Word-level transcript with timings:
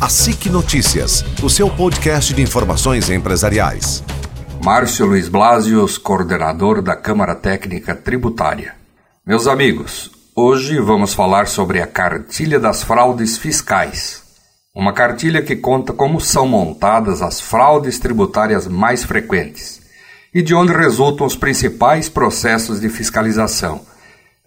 A 0.00 0.08
SIC 0.08 0.46
Notícias, 0.46 1.22
o 1.42 1.50
seu 1.50 1.68
podcast 1.68 2.32
de 2.32 2.40
informações 2.40 3.10
empresariais. 3.10 4.02
Márcio 4.64 5.04
Luiz 5.04 5.28
Blasius, 5.28 5.98
coordenador 5.98 6.80
da 6.80 6.96
Câmara 6.96 7.34
Técnica 7.34 7.94
Tributária. 7.94 8.74
Meus 9.26 9.46
amigos, 9.46 10.10
hoje 10.34 10.80
vamos 10.80 11.12
falar 11.12 11.48
sobre 11.48 11.82
a 11.82 11.86
cartilha 11.86 12.58
das 12.58 12.82
fraudes 12.82 13.36
fiscais. 13.36 14.22
Uma 14.74 14.94
cartilha 14.94 15.42
que 15.42 15.54
conta 15.54 15.92
como 15.92 16.18
são 16.18 16.48
montadas 16.48 17.20
as 17.20 17.38
fraudes 17.38 17.98
tributárias 17.98 18.66
mais 18.66 19.04
frequentes 19.04 19.82
e 20.32 20.40
de 20.40 20.54
onde 20.54 20.72
resultam 20.72 21.26
os 21.26 21.36
principais 21.36 22.08
processos 22.08 22.80
de 22.80 22.88
fiscalização. 22.88 23.82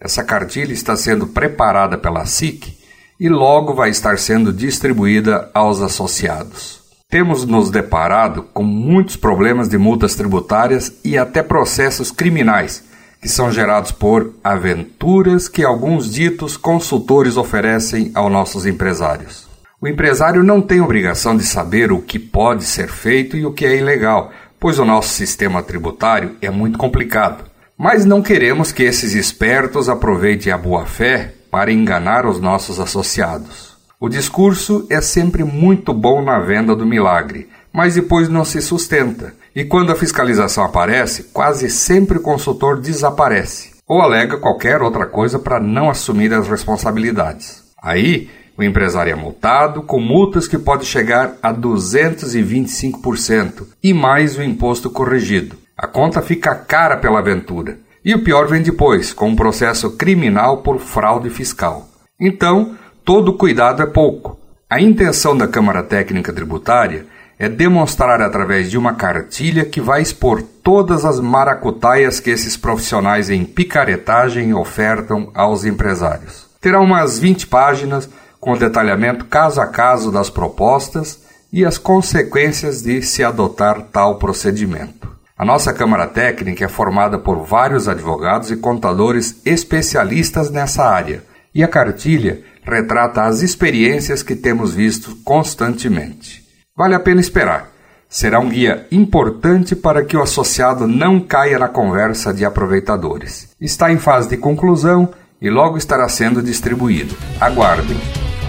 Essa 0.00 0.24
cartilha 0.24 0.72
está 0.72 0.96
sendo 0.96 1.28
preparada 1.28 1.96
pela 1.96 2.26
SIC 2.26 2.82
e 3.18 3.28
logo 3.28 3.74
vai 3.74 3.90
estar 3.90 4.18
sendo 4.18 4.52
distribuída 4.52 5.50
aos 5.54 5.80
associados. 5.80 6.82
Temos 7.08 7.44
nos 7.44 7.70
deparado 7.70 8.42
com 8.52 8.64
muitos 8.64 9.16
problemas 9.16 9.68
de 9.68 9.78
multas 9.78 10.14
tributárias 10.14 10.92
e 11.04 11.16
até 11.16 11.42
processos 11.42 12.10
criminais 12.10 12.82
que 13.24 13.28
são 13.30 13.50
gerados 13.50 13.90
por 13.90 14.34
aventuras 14.44 15.48
que 15.48 15.64
alguns 15.64 16.12
ditos 16.12 16.58
consultores 16.58 17.38
oferecem 17.38 18.10
aos 18.14 18.30
nossos 18.30 18.66
empresários. 18.66 19.48
O 19.80 19.88
empresário 19.88 20.44
não 20.44 20.60
tem 20.60 20.82
obrigação 20.82 21.34
de 21.34 21.42
saber 21.42 21.90
o 21.90 22.02
que 22.02 22.18
pode 22.18 22.64
ser 22.64 22.86
feito 22.86 23.34
e 23.34 23.46
o 23.46 23.52
que 23.54 23.64
é 23.64 23.78
ilegal, 23.78 24.30
pois 24.60 24.78
o 24.78 24.84
nosso 24.84 25.08
sistema 25.08 25.62
tributário 25.62 26.36
é 26.42 26.50
muito 26.50 26.76
complicado. 26.76 27.44
Mas 27.78 28.04
não 28.04 28.20
queremos 28.20 28.72
que 28.72 28.82
esses 28.82 29.14
espertos 29.14 29.88
aproveitem 29.88 30.52
a 30.52 30.58
boa-fé 30.58 31.32
para 31.54 31.70
enganar 31.70 32.26
os 32.26 32.40
nossos 32.40 32.80
associados. 32.80 33.76
O 34.00 34.08
discurso 34.08 34.84
é 34.90 35.00
sempre 35.00 35.44
muito 35.44 35.94
bom 35.94 36.20
na 36.20 36.40
venda 36.40 36.74
do 36.74 36.84
milagre, 36.84 37.48
mas 37.72 37.94
depois 37.94 38.28
não 38.28 38.44
se 38.44 38.60
sustenta. 38.60 39.32
E 39.54 39.64
quando 39.64 39.92
a 39.92 39.94
fiscalização 39.94 40.64
aparece, 40.64 41.30
quase 41.32 41.70
sempre 41.70 42.18
o 42.18 42.20
consultor 42.20 42.80
desaparece 42.80 43.70
ou 43.86 44.02
alega 44.02 44.38
qualquer 44.38 44.82
outra 44.82 45.06
coisa 45.06 45.38
para 45.38 45.60
não 45.60 45.88
assumir 45.88 46.34
as 46.34 46.48
responsabilidades. 46.48 47.62
Aí, 47.80 48.28
o 48.58 48.62
empresário 48.64 49.12
é 49.12 49.14
multado 49.14 49.80
com 49.80 50.00
multas 50.00 50.48
que 50.48 50.58
podem 50.58 50.84
chegar 50.84 51.36
a 51.40 51.54
225% 51.54 53.68
e 53.80 53.94
mais 53.94 54.36
o 54.36 54.42
imposto 54.42 54.90
corrigido. 54.90 55.56
A 55.78 55.86
conta 55.86 56.20
fica 56.20 56.52
cara 56.56 56.96
pela 56.96 57.20
aventura. 57.20 57.78
E 58.04 58.14
o 58.14 58.22
pior 58.22 58.46
vem 58.46 58.62
depois, 58.62 59.14
com 59.14 59.28
um 59.28 59.36
processo 59.36 59.92
criminal 59.96 60.58
por 60.58 60.78
fraude 60.78 61.30
fiscal. 61.30 61.88
Então, 62.20 62.76
todo 63.04 63.32
cuidado 63.32 63.82
é 63.82 63.86
pouco. 63.86 64.38
A 64.68 64.80
intenção 64.80 65.36
da 65.36 65.48
Câmara 65.48 65.82
Técnica 65.82 66.32
Tributária 66.32 67.06
é 67.38 67.48
demonstrar 67.48 68.20
através 68.20 68.70
de 68.70 68.76
uma 68.76 68.94
cartilha 68.94 69.64
que 69.64 69.80
vai 69.80 70.02
expor 70.02 70.42
todas 70.62 71.04
as 71.04 71.18
maracutaias 71.18 72.20
que 72.20 72.30
esses 72.30 72.56
profissionais 72.56 73.30
em 73.30 73.44
picaretagem 73.44 74.52
ofertam 74.52 75.30
aos 75.34 75.64
empresários. 75.64 76.46
Terá 76.60 76.80
umas 76.80 77.18
20 77.18 77.46
páginas 77.46 78.08
com 78.38 78.56
detalhamento 78.56 79.24
caso 79.24 79.60
a 79.60 79.66
caso 79.66 80.12
das 80.12 80.28
propostas 80.28 81.20
e 81.50 81.64
as 81.64 81.78
consequências 81.78 82.82
de 82.82 83.00
se 83.00 83.24
adotar 83.24 83.80
tal 83.90 84.16
procedimento. 84.18 85.03
A 85.44 85.46
nossa 85.46 85.74
Câmara 85.74 86.06
Técnica 86.06 86.64
é 86.64 86.68
formada 86.68 87.18
por 87.18 87.44
vários 87.44 87.86
advogados 87.86 88.50
e 88.50 88.56
contadores 88.56 89.42
especialistas 89.44 90.50
nessa 90.50 90.82
área, 90.82 91.22
e 91.54 91.62
a 91.62 91.68
cartilha 91.68 92.40
retrata 92.62 93.24
as 93.24 93.42
experiências 93.42 94.22
que 94.22 94.34
temos 94.34 94.72
visto 94.72 95.14
constantemente. 95.22 96.42
Vale 96.74 96.94
a 96.94 96.98
pena 96.98 97.20
esperar. 97.20 97.68
Será 98.08 98.40
um 98.40 98.48
guia 98.48 98.86
importante 98.90 99.76
para 99.76 100.02
que 100.02 100.16
o 100.16 100.22
associado 100.22 100.88
não 100.88 101.20
caia 101.20 101.58
na 101.58 101.68
conversa 101.68 102.32
de 102.32 102.42
aproveitadores. 102.42 103.50
Está 103.60 103.92
em 103.92 103.98
fase 103.98 104.30
de 104.30 104.38
conclusão 104.38 105.10
e 105.42 105.50
logo 105.50 105.76
estará 105.76 106.08
sendo 106.08 106.42
distribuído. 106.42 107.14
Aguardem. 107.38 107.98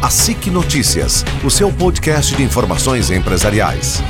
A 0.02 0.10
SIC 0.10 0.50
Notícias, 0.50 1.26
o 1.44 1.52
seu 1.52 1.74
podcast 1.74 2.34
de 2.34 2.44
informações 2.44 3.12
empresariais. 3.12 4.02